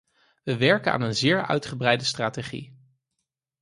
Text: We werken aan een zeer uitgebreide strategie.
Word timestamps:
We 0.43 0.57
werken 0.57 0.91
aan 0.93 1.01
een 1.01 1.15
zeer 1.15 1.45
uitgebreide 1.45 2.03
strategie. 2.03 2.77